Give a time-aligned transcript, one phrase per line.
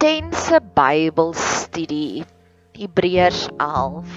[0.00, 2.24] intense Bybelstudie
[2.72, 4.12] Hebreërs 11.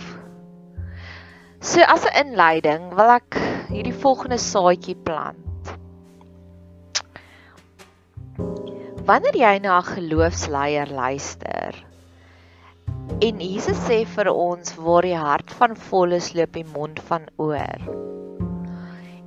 [1.59, 3.35] So as 'n inleiding wil ek
[3.67, 5.73] hierdie volgende saadjie plant.
[9.09, 11.75] Wanneer jy na 'n geloofsleier luister
[13.27, 17.27] en Jesus sê vir ons waar die hart van vol is loop die mond van
[17.35, 17.81] oor.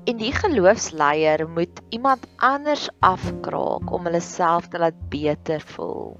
[0.09, 6.17] En die geloofsleier moet iemand anders afkraak om hulle self te laat beter voel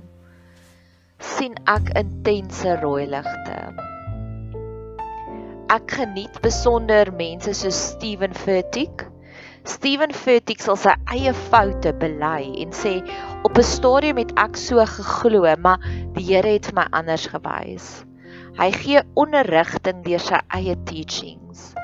[1.23, 3.59] sien ek intense rooi ligte.
[5.73, 9.07] Ek geniet besonder mense soos Steven Furtick.
[9.67, 13.01] Steven Furtick sal sy eie foute bely en sê
[13.49, 15.81] op 'n stadium het ek so geglo, maar
[16.15, 18.05] die Here het vir my anders gewys.
[18.59, 21.75] Hy gee onderrigting deur sy eie teachings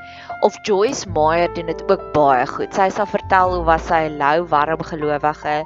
[0.42, 2.74] of Joyce Meyer doen dit ook baie goed.
[2.74, 5.56] Sy sal vertel hoe was sy 'n lou warm gelowige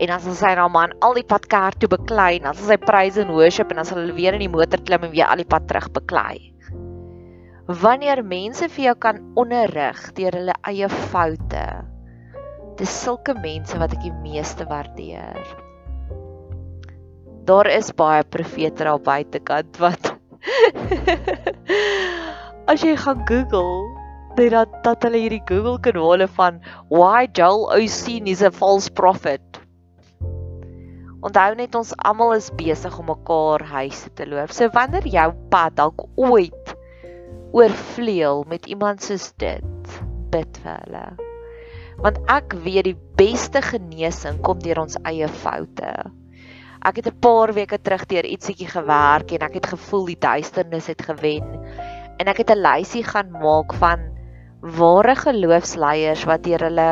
[0.00, 2.72] en dan sal sy na man al die pad kerk toe beklei en dan sal
[2.72, 5.28] sy praise en worship en dan sal hulle weer in die motor klim en weer
[5.28, 6.52] al die pad terug beklei.
[7.68, 11.66] Wanneer mense vir jou kan onderrig deur hulle eie foute.
[12.76, 15.36] Dis sulke mense wat ek die meeste waardeer.
[17.44, 20.14] Daar is baie profete daar buitekant wat
[22.68, 24.03] As jy gaan Google,
[24.38, 29.42] net dat dat hulle hierdie Google kanale van why Joel Osteen is a false prophet.
[31.24, 34.52] Onthou net ons almal is besig om mekaar huise te loop.
[34.52, 36.74] So wanneer jou pad dalk ooit
[37.54, 39.94] oorvleuel met iemand soos dit,
[40.34, 41.04] bid vir hulle.
[42.02, 45.92] Want ek weet die beste genesing kom deur ons eie foute.
[46.84, 50.90] Ek het 'n paar weke terug deur ietsiekie gewerk en ek het gevoel die duisternis
[50.90, 51.62] het gewen
[52.18, 54.13] en ek het 'n lysie gaan maak van
[54.64, 56.90] ware geloofsleiers wat deur hulle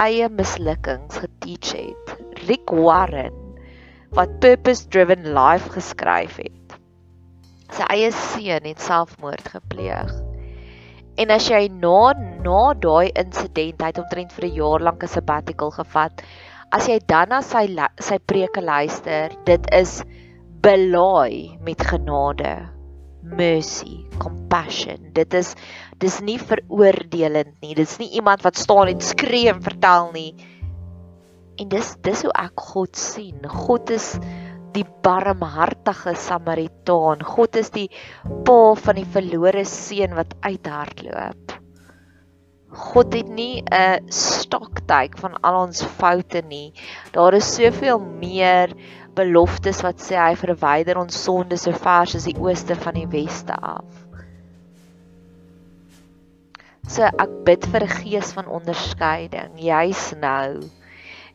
[0.00, 2.14] eie mislukkings geteach het.
[2.48, 3.36] Rick Warren
[4.16, 6.78] wat Purpose Driven Life geskryf het.
[7.70, 10.10] Sy eie seun het selfmoord gepleeg.
[11.20, 15.70] En as jy na na daai insident het omtrent vir 'n jaar lank 'n sabbatical
[15.70, 16.24] gevat,
[16.72, 17.66] as jy dan na sy
[18.00, 20.02] sy preke luister, dit is
[20.62, 22.68] belaai met genade,
[23.22, 25.10] mercy, compassion.
[25.16, 25.54] Dit is
[26.00, 27.74] dis nie veroordelend nie.
[27.78, 30.30] Dis nie iemand wat staan en skree en vertel nie.
[31.60, 33.44] En dis dis hoe ek God sien.
[33.44, 34.14] God is
[34.74, 37.24] die barmhartige Samaritaan.
[37.26, 37.88] God is die
[38.46, 41.56] pa van die verlore seun wat uithardloop.
[42.70, 46.72] God het nie 'n stoktyk van al ons foute nie.
[47.12, 48.70] Daar is soveel meer
[49.16, 53.54] beloftes wat sê hy verwyder ons sondes so ver as die ooste van die weste
[53.54, 54.06] af.
[56.90, 60.60] So ek bid vir 'n gees van onderskeiding, juis nou.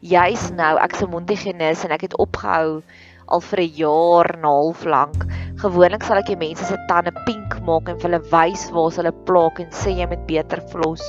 [0.02, 2.82] Juis nou, ek se mondhygiënis en ek het opgehou
[3.28, 5.26] al vir 'n jaar en 'n half lank.
[5.64, 9.16] Gewoonlik sal ek die mense se tande pink maak en vir hulle wys waar hulle
[9.26, 11.02] plaak en sê jy moet beter flos.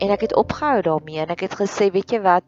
[0.00, 2.44] En ek het opgehou daarmee en ek het gesê, weet jy wat?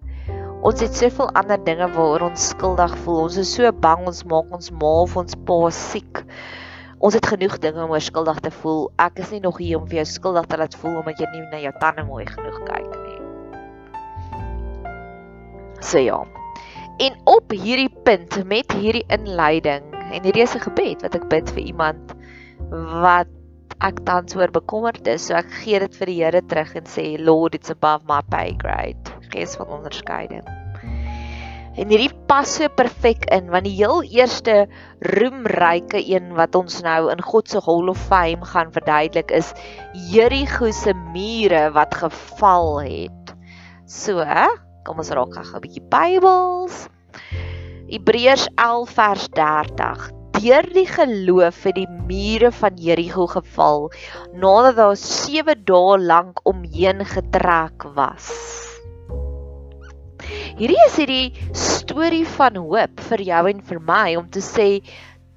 [0.66, 3.20] Ons het soveel ander dinge waaroor ons skuldig voel.
[3.28, 6.22] Ons is so bang ons maak ons ma of ons pa siek.
[6.98, 8.80] Ons het genoeg dinge om oor skuldig te voel.
[9.04, 11.44] Ek is nie nog hier om vir jou skuldig te laat voel omdat jy nie
[11.52, 13.20] na jou tande mooi genoeg kyk nie.
[15.86, 16.18] So ja.
[17.06, 21.54] En op hierdie punt met hierdie inleiding en hierdie is 'n gebed wat ek bid
[21.54, 22.16] vir iemand
[23.04, 23.30] wat
[23.86, 25.28] ek tans oor bekommerd is.
[25.30, 28.56] So ek gee dit vir die Here terug en sê Lord, it's above my pay
[28.58, 29.15] grade.
[29.36, 30.44] Gees van onderskeiding.
[31.76, 34.64] En hierdie pas so perfek in want die heel eerste
[35.04, 39.52] roemryke een wat ons nou in God se Hall of Fame gaan verduidelik is
[40.08, 43.34] Jerigo se mure wat geval het.
[43.84, 44.24] So,
[44.88, 46.86] kom ons raak gou 'n bietjie Bybels.
[47.92, 50.08] Hebreërs 11 vers 30.
[50.40, 53.92] Deur die geloof het die mure van Jerigo geval
[54.32, 58.32] nadat daar 7 dae lank omheen getrek was.
[60.56, 64.68] Hierdie is hierdie storie van hoop vir jou en vir my om te sê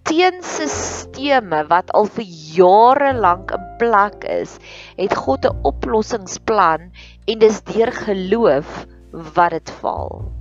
[0.08, 4.54] teenstelsels wat al vir jare lank in plek is,
[4.96, 6.88] het God 'n oplossingsplan
[7.28, 8.88] en dis deur geloof
[9.36, 10.32] wat dit val.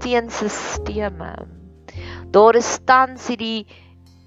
[0.00, 1.48] Teenstelsels.
[2.32, 3.66] Daar is tans hierdie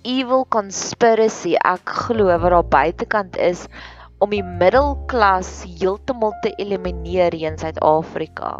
[0.05, 3.65] evil conspiracy ek glo wat daar buitekant is
[4.19, 8.57] om die middelklas heeltemal te elimineer in Suid-Afrika.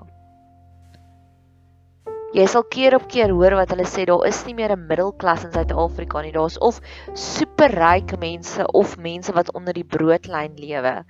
[2.36, 5.46] Jy sal keer op keer hoor wat hulle sê daar is nie meer 'n middelklas
[5.46, 6.34] in Suid-Afrika nie.
[6.36, 6.82] Daar's of
[7.16, 11.04] superryke mense of mense wat onder die broodlyn lewe.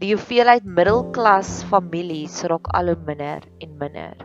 [0.00, 4.16] Die hoeveelheid middelklas families raak al hoe minder en minder.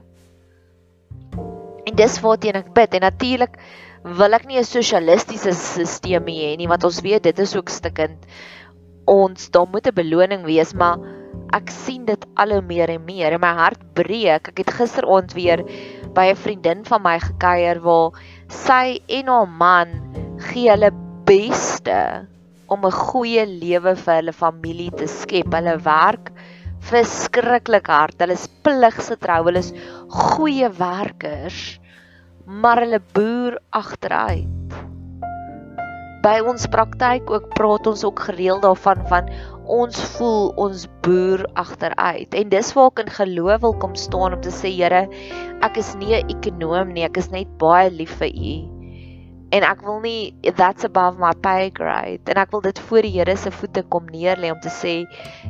[1.85, 3.59] En dis waarteen ek bid en natuurlik
[4.03, 8.25] wil ek nie 'n sosialistiese stelsel hê nie want ons weet dit is ook stikkend.
[9.05, 10.97] Ons daar moet 'n beloning wees, maar
[11.53, 14.49] ek sien dit al hoe meer en meer en my hart breek.
[14.49, 15.63] Ek het gisteraand weer
[16.13, 18.11] by 'n vriendin van my gekuier waar
[18.47, 19.89] sy en haar man
[20.37, 20.91] gee hulle
[21.25, 22.27] beste
[22.67, 25.53] om 'n goeie lewe vir hulle familie te skep.
[25.53, 26.31] Hulle werk
[26.79, 28.19] verskriklik hard.
[28.19, 29.43] Hulle is pligsgetrou.
[29.45, 29.73] Hulle is
[30.09, 31.79] goeie werkers.
[32.45, 34.47] Maar hulle boer agteruit.
[36.21, 39.29] By ons praktyk ook praat ons ook gereeld daarvan van
[39.65, 44.43] ons voel ons boer agteruit en dis waar ek in geloof wil kom staan om
[44.45, 45.07] te sê Here
[45.65, 48.53] ek is nie 'n ekonom nie ek is net baie lief vir u.
[49.51, 52.21] En ek wil nie that's above my pay grade.
[52.31, 54.93] En ek wil dit voor die Here se voete kom neerlê om te sê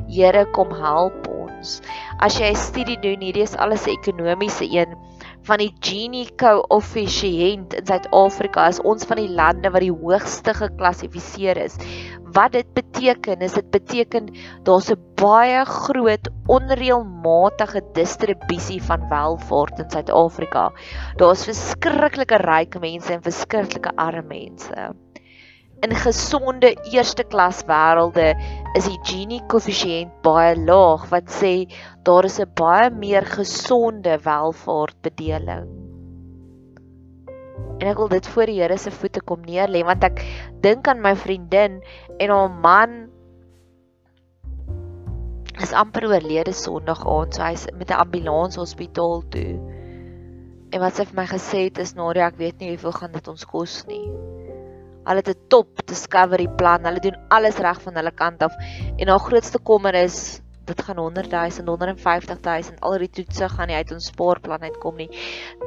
[0.08, 1.82] Here kom help ons.
[2.18, 4.96] As jy 'n studie doen hierdie is alles 'n ekonomiese een
[5.46, 11.58] van die Gini koëffisiënt in Suid-Afrika is ons van die lande wat die hoogste geklassifiseer
[11.64, 11.78] is.
[12.32, 14.30] Wat dit beteken is dit beteken
[14.64, 20.70] daar's 'n baie groot onreëlmatige distribusie van welvaart in Suid-Afrika.
[21.16, 24.92] Daar's verskriklike ryk mense en verskriklike arme mense
[25.82, 28.32] in gesonde eerste klas wêrelde
[28.78, 31.66] is die Gini koëffisiënt baie laag wat sê
[32.06, 35.66] daar is 'n baie meer gesonde welvaartbedeling.
[37.80, 40.22] En ek wil dit voor die Here se voete kom neerlê want ek
[40.62, 41.82] dink aan my vriendin
[42.18, 43.10] en haar man
[45.60, 49.58] is amper oorlede Sondag aand, so hy's met 'n ambulans hospitaal toe.
[50.70, 53.28] En wat sy vir my gesê het is Nadia, ek weet nie hoeveel gaan dit
[53.28, 54.06] ons kos nie.
[55.04, 56.84] Hulle het 'n top discovery plan.
[56.84, 58.54] Hulle doen alles reg van hulle kant af.
[58.96, 63.66] En haar grootste kommer is dit gaan 100 000, 150 000 al die toetse gaan
[63.68, 65.10] nie uit ons spaarplan uitkom nie.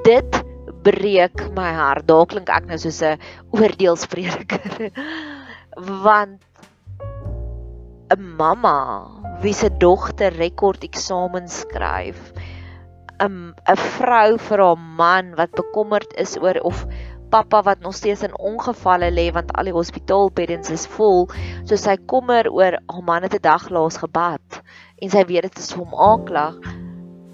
[0.04, 0.44] Dit
[0.84, 2.08] breek my hart.
[2.08, 3.20] Daar klink ek nou soos 'n
[3.52, 4.92] oordeelsprediker.
[6.06, 6.42] Want
[8.14, 8.80] 'n mamma
[9.42, 12.32] wie se dogter rekord eksamen skryf,
[13.20, 16.86] 'n 'n vrou vir haar man wat bekommerd is oor of
[17.30, 21.28] pappa wat nog steeds in ongevalle lê want al die hospitaalbeddens is vol.
[21.66, 24.62] So sy kommer oor haar man het 'n dag laas gebad
[25.02, 26.58] en sy weet dit is hom aanklag.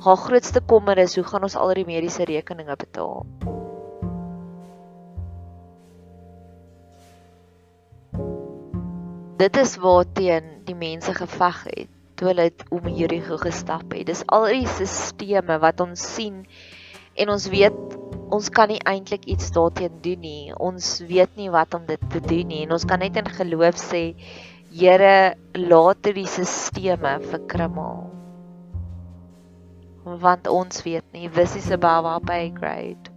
[0.01, 3.25] Haar grootste kommer is hoe gaan ons al die mediese rekeninge betaal?
[9.37, 11.89] Dit is waar teen die mense geveg het
[12.21, 14.05] toe hulle om Jerigo gestap het.
[14.05, 16.43] Dis al die sisteme wat ons sien
[17.17, 17.95] en ons weet
[18.31, 20.53] ons kan nie eintlik iets daarteen doen nie.
[20.55, 23.79] Ons weet nie wat om dit te doen nie en ons kan net in geloof
[23.81, 24.03] sê
[24.71, 28.05] Here, laat die sisteme verkrummel.
[30.23, 33.10] Want ons weet nie, this is above our pay grade.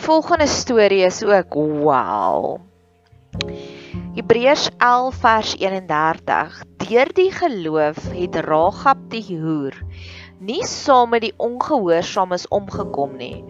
[0.00, 2.60] Volgende storie is ook wow.
[4.14, 6.62] Hebreërs 11 vers 31.
[6.88, 9.76] Deur die geloof het Ragab die hoer
[10.40, 13.44] nie saam met die ongehoorsaames omgekom nie,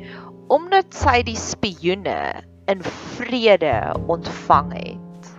[0.51, 5.31] omdat sy die spioene in vrede ontvang het.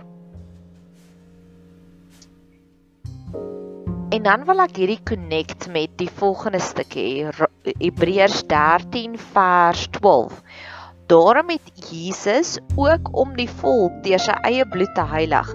[4.12, 7.28] En dan wil ek hierdie connect met die volgende stukkie
[7.80, 10.40] Hebreërs 13 vers 12.
[11.12, 15.50] Daarom het Jesus ook om die volk deur sy eie bloed te heilig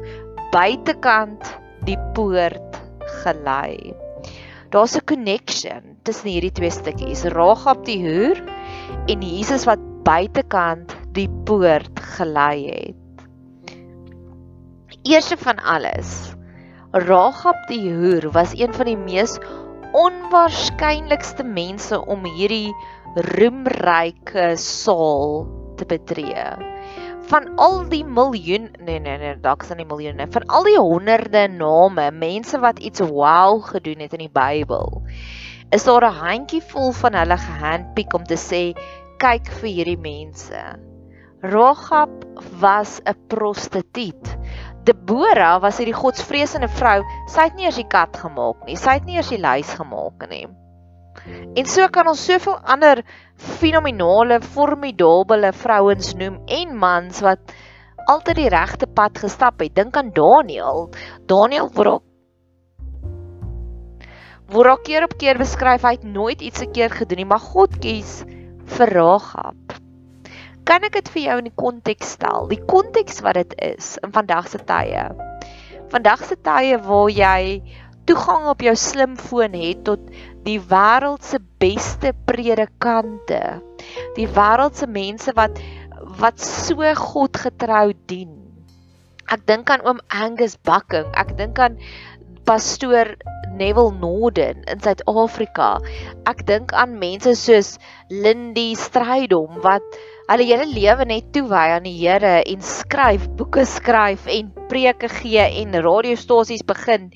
[0.54, 1.48] buitekant
[1.88, 2.78] die poort
[3.24, 3.96] gelei.
[4.70, 7.26] Daar's 'n connection tussen hierdie twee stukkies.
[7.34, 8.38] Ragab die hoer
[9.10, 13.26] en Jesus wat buitekant die poort gelei het.
[15.10, 16.36] Eerste van alles,
[16.92, 19.40] Ragab die hoer was een van die mees
[19.96, 22.74] onwaarskynlikste mense om hierdie
[23.16, 25.46] roemryke saal
[25.78, 26.48] te betree.
[27.28, 30.78] Van al die miljoen nee nee nee, dalk is dit nie miljoene, van al die
[30.80, 35.02] honderde name, mense wat iets wow gedoen het in die Bybel,
[35.76, 38.64] is daar 'n handjievol van hulle gehandpick om te sê
[39.20, 40.62] kyk vir hierdie mense.
[41.42, 42.10] Rahab
[42.62, 44.38] was 'n prostituut.
[44.88, 47.02] Debora was hierdie godsvreesende vrou.
[47.28, 48.78] Sy het nie eers die kat gemaak nie.
[48.80, 50.46] Sy het nie eers die luis gemaak nie.
[51.60, 53.02] En so kan ons soveel ander
[53.60, 57.52] fenominale, formidable vrouens noem en mans wat
[58.08, 59.76] altyd die regte pad gestap het.
[59.76, 60.88] Dink aan Daniel.
[61.28, 62.06] Daniel word
[64.48, 68.22] word keer op keer beskryf hy het nooit iets sekeer gedoen nie, maar God kies
[68.78, 69.67] vir Rahab.
[70.68, 72.48] Kan ek dit vir jou in die konteks stel?
[72.52, 75.08] Die konteks wat dit is in vandag se tye.
[75.94, 77.42] Vandag se tye waar jy
[78.08, 80.04] toegang op jou slimfoon het tot
[80.48, 83.42] die wêreld se beste predikante.
[84.20, 85.60] Die wêreld se mense wat
[86.22, 88.36] wat so God getrou dien.
[89.28, 91.10] Ek dink aan oom Angus Bucking.
[91.20, 91.76] Ek dink aan
[92.48, 93.18] pastoor
[93.58, 95.78] Neville Norden in Suid-Afrika.
[96.30, 97.76] Ek dink aan mense soos
[98.10, 99.84] Lindy Strydom wat
[100.30, 105.44] hulle hele lewe net toewy aan die Here en skryf, boeke skryf en preke gee
[105.64, 107.10] en radiostasies begin.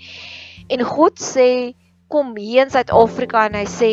[0.72, 1.78] En God sê
[2.12, 3.92] kom hier in Suid-Afrika en hy sê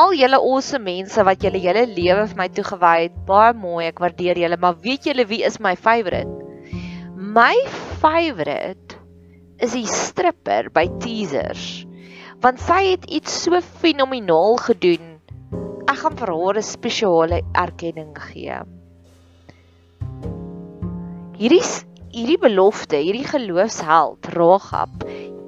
[0.00, 4.00] al julle awesome mense wat julle hele lewe vir my toegewy het, baie mooi, ek
[4.00, 6.30] waardeer julle, maar weet julle wie is my favourite?
[7.20, 7.56] My
[8.00, 8.89] favourite
[9.60, 11.84] is die stripper by Teasers.
[12.40, 15.18] Want sy het iets so fenomenaal gedoen.
[15.84, 18.56] Ek gaan vir haar 'n spesiale erkenning gee.
[21.36, 21.64] Hierdie
[22.10, 25.04] hierdie belofte, hierdie geloofsheld, Rahab.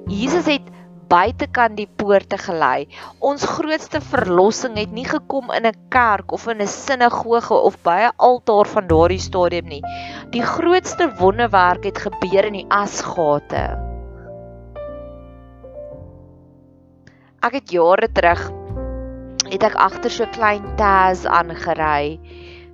[0.07, 0.69] Jesus het
[1.13, 2.87] buitekant die poorte gelei.
[3.19, 7.99] Ons grootste verlossing het nie gekom in 'n kerk of in 'n sinagoge of by
[8.07, 9.83] 'n altaar van daardie stadium nie.
[10.31, 13.92] Die grootste wonderwerk het gebeur in die asgate.
[17.43, 18.39] Ek het jare terug
[19.51, 22.15] het ek agter so klein Taz aangery.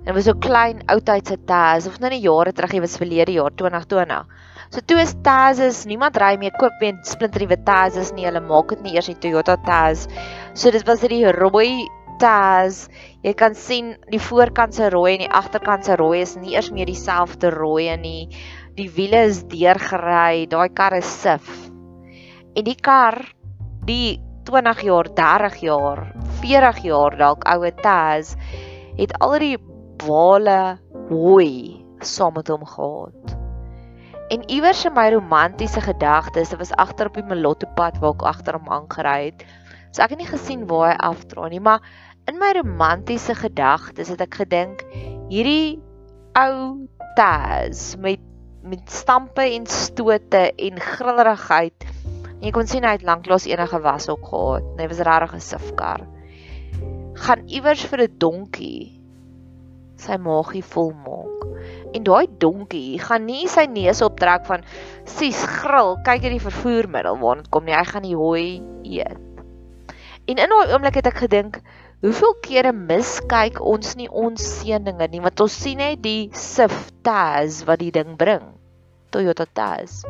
[0.04, 3.50] Dit was so klein oudtydse Taz of nou nie jare terug, dit was verlede jaar
[3.58, 4.28] 2020.
[4.70, 8.28] So toe is Taz's, niemand ry meer koop weer splinternuwe Taz's nie.
[8.28, 10.06] Hulle maak dit nie eers die Toyota Taz.
[10.54, 11.82] So dit was die rooi
[12.22, 12.84] Taz.
[13.26, 16.70] Jy kan sien die voorkant se rooi en die agterkant se rooi is nie eers
[16.70, 18.30] meer dieselfde rooi nie.
[18.78, 20.46] Die wiele is deurgery.
[20.46, 21.50] Daai kar is sif.
[22.54, 23.18] En die kar,
[23.90, 26.00] die 20 jaar, 30 jaar,
[26.42, 28.32] 40 jaar dalk oue Taz
[28.98, 29.58] het al die
[30.02, 33.36] wale hooi saam met hom gehad.
[34.34, 38.26] En iewers in my romantiese gedagtes, dit was agter op die Malotto pad waar ek
[38.32, 39.44] agter hom aangery het.
[39.94, 41.86] So ek het nie gesien waar hy afdraai nie, maar
[42.26, 44.82] in my romantiese gedagtes het ek gedink
[45.30, 45.78] hierdie
[46.38, 48.26] ou Taz met
[48.60, 51.86] met stampe en stote en grillerigheid.
[52.40, 54.68] En jy kon sien hy het lanklaas enige was ook gehad.
[54.80, 56.06] Hy was regtig 'n sifkar.
[57.20, 59.00] Gaan iewers vir 'n donkie
[60.00, 61.44] sy magie volmaak.
[61.92, 64.64] En daai donkie gaan nie sy neus optrek van
[65.04, 67.76] sies gril, kyk hierdie vervoermiddel waar dit kom nie.
[67.76, 69.20] Hy gaan die hooi eet.
[70.30, 71.60] En in daai oomblik het ek gedink,
[72.00, 77.64] hoeveel kere miskyk ons nie ons seëninge nie, want ons sien net die Sif Taz
[77.68, 78.54] wat die ding bring.
[79.10, 80.04] Toyota Taz.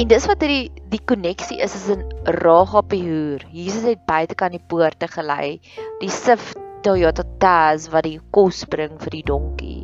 [0.00, 2.06] En dis wat hierdie die koneksie is is in
[2.40, 3.42] Rahab die hoer.
[3.52, 5.58] Jesus het buite kan die poorte gelei.
[6.00, 9.82] Die Sif Toyota Taz wat die kos bring vir die donkie.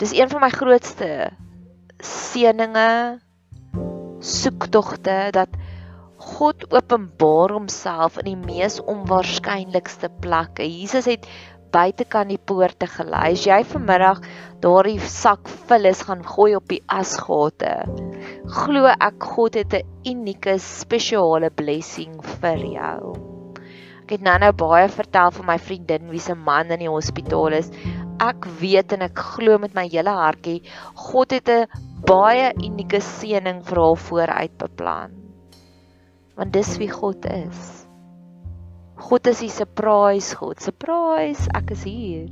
[0.00, 1.10] Dis een van my grootste
[2.00, 2.88] seëninge
[4.24, 5.60] soektogte dat
[6.24, 10.64] God openbaar homself in die mees onwaarskynlikste plekke.
[10.64, 11.28] Jesus het
[11.74, 13.34] buitekant die poorte gelei.
[13.34, 14.22] As jy vanmiddag
[14.62, 17.74] daardie sak vullis gaan gooi op die asgate,
[18.60, 23.14] glo ek God het 'n unieke spesiale blessing vir jou.
[24.04, 27.70] Ek het nou-nou baie vertel van my vriendin wie se man in die hospitaal is.
[28.20, 30.60] Ek weet en ek glo met my hele hartjie,
[30.94, 31.66] God het 'n
[32.06, 35.16] baie unieke seëning vir haar vooruit beplan.
[36.36, 37.83] Want dis wie God is.
[38.94, 40.60] God is die surprise God.
[40.62, 42.28] Surprise, ek is hier.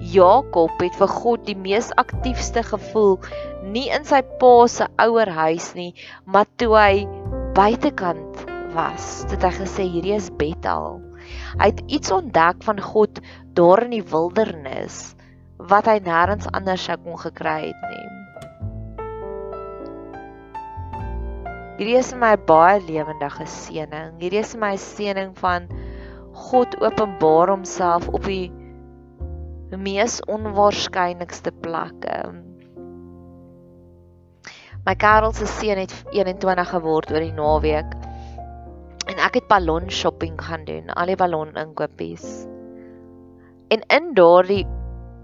[0.00, 3.18] Jakob het vir God die mees aktiefste gevoel
[3.72, 5.90] nie in sy pa se ouerhuis nie,
[6.24, 6.92] maar toe hy
[7.56, 8.44] buitekant
[8.76, 11.00] was, het hy gesê hierdie is Bethel.
[11.60, 13.20] Hy het iets ontdek van God
[13.56, 15.10] daar in die wildernis
[15.70, 18.19] wat hy nêrens anders sou kon gekry het nie.
[21.80, 24.18] Hierdie is my baie lewendige seëning.
[24.20, 25.70] Hierdie is my seëning van
[26.36, 28.50] God openbaar homself op die
[29.80, 32.18] mees onwaarskynlikste plekke.
[34.84, 37.96] My Karel se seun het 21 geword oor die naweek
[39.08, 42.28] en ek het ballon shopping gaan doen, al die ballon inkopies.
[43.72, 44.66] En in daardie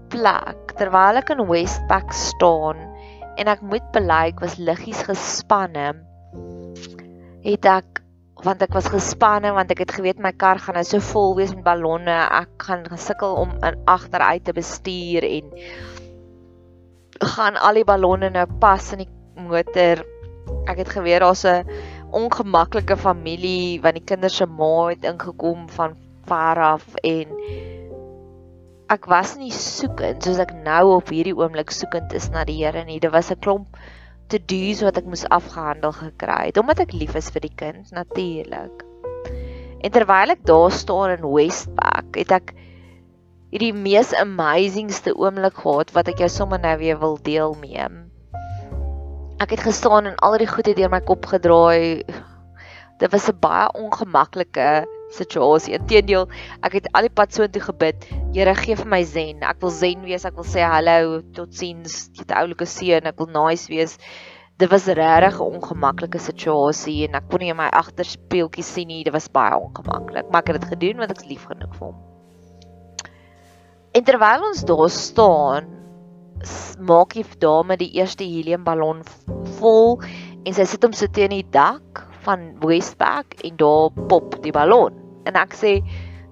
[0.09, 2.81] plek, terwyl ek in Westpac staan
[3.37, 5.91] en ek moet bely ek was liggies gespanne,
[7.43, 8.01] het ek
[8.45, 11.53] want ek was gespanne want ek het geweet my kar gaan nou so vol wees
[11.55, 15.53] met ballonne, ek gaan gesukkel om in agteruit te bestuur en
[17.37, 19.09] gaan al die ballonne nou pas in die
[19.47, 20.03] motor.
[20.69, 21.65] Ek het geweet daar's 'n
[22.11, 25.95] ongemaklike familie want die kinders se ma het ingekom van
[26.27, 27.27] ver af en
[28.89, 32.85] ek was nie soekend soos ek nou op hierdie oomblik soekend is na die Here
[32.85, 32.99] nie.
[32.99, 33.77] Dit was 'n klomp
[34.31, 37.91] te do's wat ek moes afgehandel gekry het omdat ek lief is vir die kind
[37.95, 38.83] natuurlik.
[39.77, 42.53] En terwyl ek daar staan in Westpac, het ek
[43.53, 47.87] hierdie mees amazingste oomblik gehad wat ek jou sommer nou weer wil deel mee.
[49.39, 52.03] Ek het gestaan en al die goede deur my kop gedraai.
[52.97, 55.75] Dit was 'n baie ongemaklike situasie.
[55.77, 56.27] Inteendeel,
[56.65, 58.07] ek het al die pad soontoe gebid.
[58.35, 59.43] Here, gee vir my zen.
[59.45, 60.25] Ek wil zen wees.
[60.27, 63.07] Ek wil sê hallo, totsiens, jy oulike seun.
[63.09, 63.97] Ek wil nice wees.
[64.57, 69.03] Dit was regtig 'n ongemaklike situasie en ek kon nie my agterspeeltjie sien nie.
[69.03, 71.87] Dit was baie ongemaklik, maar ek het dit gedoen want ek is lief genoeg vir
[71.87, 71.97] hom.
[73.93, 75.77] En terwyl ons daar staan,
[76.79, 79.03] maak die dame die eerste heliumballon
[79.59, 80.01] vol
[80.45, 84.95] en sy sit hom so teen die dak van Westpac en daar pop die ballon.
[85.27, 85.79] En ek sê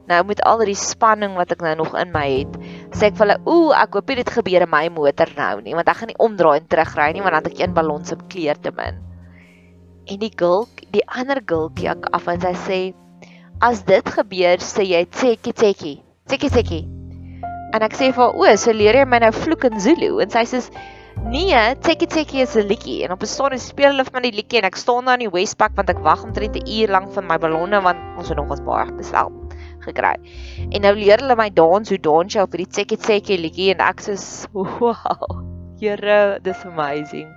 [0.10, 2.58] nou met al die spanning wat ek nou nog in my het,
[2.94, 5.90] sê ek vir hulle, "Ooh, ek hoop dit gebeur in my motor nou nie, want
[5.90, 8.60] ek gaan nie omdraai en terugry nie, want dan het ek een ballon se kleur
[8.62, 9.02] te min."
[10.08, 12.94] En die gulk, die ander gulkie ek af en sy sê,
[13.62, 16.04] "As dit gebeur, sê jy tsekkie tsekkie.
[16.28, 16.88] Tsekkie tsekkie."
[17.74, 20.46] En ek sê vir o, so leer jy my nou vloek in Zulu en sy
[20.46, 20.62] sê
[21.24, 24.60] nee, Teki Teki is 'n liedjie en op 'n stadium speel hulle my die liedjie
[24.60, 27.24] en ek staan daar in die Westpac want ek wag omtrent 'n uur lank vir
[27.24, 29.32] my ballonne want ons het nog ons baie bestel
[29.80, 30.16] gekry.
[30.72, 33.80] En nou leer hulle my dans hoe dans jy op die Teki Teki liedjie en
[33.80, 34.16] ek sê
[34.54, 35.46] wow,
[35.80, 37.28] Here, this amazing.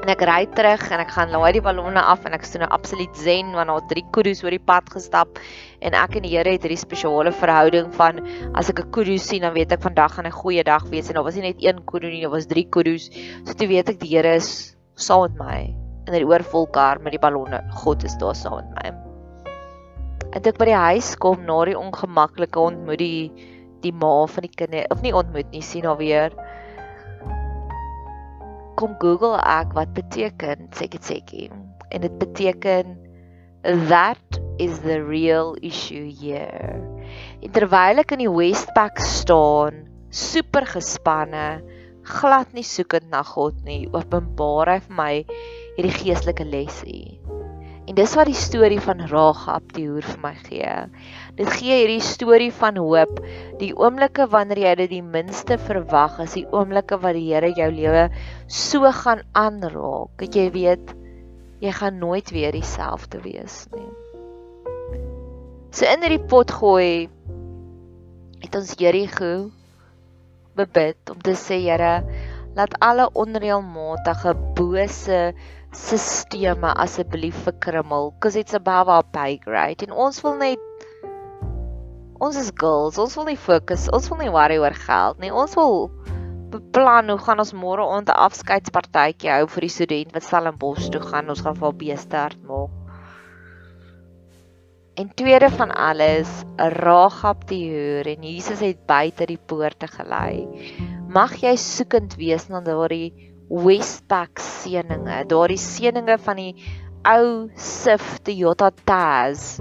[0.00, 2.62] En ek ry terug en ek gaan laai die ballonne af en ek is toe
[2.62, 5.40] nou absoluut zen want daar drie kudu's oor die pad gestap
[5.84, 8.22] en ek en die Here het hierdie spesiale verhouding van
[8.56, 11.20] as ek 'n kudu sien dan weet ek vandag gaan 'n goeie dag wees en
[11.20, 13.10] daar was nie net een kudu nie, daar was drie kudu's.
[13.44, 15.60] So toe weet ek die Here is saam met my
[16.06, 17.60] in die oorvolkar met die ballonne.
[17.84, 18.88] God is daar saam met my.
[20.32, 23.32] En ek by die huis kom na die ongemaklike ontmoet die
[23.82, 26.32] die ma van die kinders of nie ontmoet nie sien haar weer
[28.80, 31.50] kom Google ek wat beteken sekkie
[31.92, 32.96] en dit beteken
[33.90, 36.80] that is the real issue here.
[37.44, 41.60] En terwyl ek in die Westpac staan, super gespanne,
[42.08, 45.12] glad nie soekend na God nie, openbaar hy vir my
[45.76, 47.20] hierdie geestelike lesie.
[47.90, 50.74] En dis wat die storie van Ragab die hoer vir my gee.
[51.34, 53.16] Dit gee hierdie storie van hoop.
[53.58, 57.66] Die oomblikke wanneer jy dit die minste verwag, is die oomblikke wat die Here jou
[57.74, 58.04] lewe
[58.46, 60.94] so gaan aanraak, dat jy weet
[61.60, 63.90] jy gaan nooit weer dieselfde wees nie.
[65.74, 67.10] So in hierdie pot gooi
[68.40, 69.50] het ons Jerigo
[70.54, 72.04] bebid om te sê Here,
[72.54, 75.24] laat alle onreëlmatige bose
[75.72, 79.86] sisteme asseblief verkrummel cause it's above our pay grade.
[79.86, 80.58] En ons wil net
[82.20, 85.30] ons is girls ons wil nie fokus ons wil nie worry oor geld nie.
[85.30, 85.88] Ons wil
[86.50, 91.00] beplan hoe gaan ons môre aand 'n afskeidspartytjie hou vir die student wat Stellenbosch toe
[91.00, 91.30] gaan.
[91.30, 92.70] Ons gaan vir beeste hart maak.
[94.98, 96.28] En tweede van alles
[96.58, 100.44] Ragab die hoer en Jesus het buite die poorte gelei.
[101.08, 106.52] Mag jy soekend wees na daardie Westpac seëninge, daardie seëninge van die
[107.10, 109.56] ou Sif Toyota Taz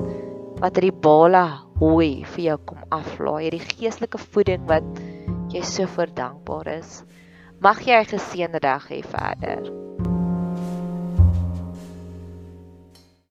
[0.59, 1.41] wat uit die bale
[1.79, 4.85] hooi vir jou kom aflaai, hierdie geestelike voeding wat
[5.49, 7.01] jy so verdankbaar is.
[7.65, 9.65] Mag jy 'n geseënde dag hê verder.